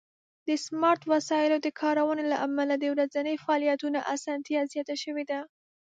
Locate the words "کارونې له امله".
1.81-2.73